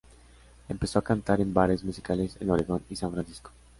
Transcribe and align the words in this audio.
Empezó 0.67 0.97
a 0.97 1.03
cantar 1.03 1.41
en 1.41 1.53
bares 1.53 1.83
musicales 1.83 2.35
en 2.39 2.49
Oregón 2.49 2.81
y 2.89 2.95
San 2.95 3.11
Francisco. 3.11 3.51